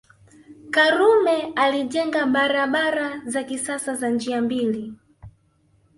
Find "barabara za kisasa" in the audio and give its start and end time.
2.25-3.95